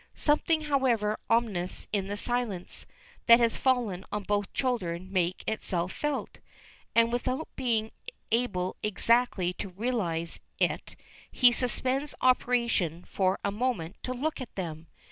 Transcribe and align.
Something, 0.15 0.61
however, 0.61 1.19
ominous 1.29 1.85
in 1.93 2.07
the 2.07 2.17
silence, 2.17 2.87
that 3.27 3.39
has 3.39 3.55
fallen 3.55 4.03
on 4.11 4.23
both 4.23 4.51
children 4.51 5.13
makes 5.13 5.43
itself 5.45 5.91
felt, 5.93 6.39
and 6.95 7.13
without 7.13 7.47
being 7.55 7.91
able 8.31 8.77
exactly 8.81 9.53
to 9.53 9.69
realize 9.69 10.39
it 10.57 10.95
he 11.31 11.51
suspends 11.51 12.15
operation 12.19 13.05
for 13.05 13.39
a 13.45 13.51
moment 13.51 13.95
to 14.01 14.11
look 14.11 14.41
at 14.41 14.55
them. 14.55 14.87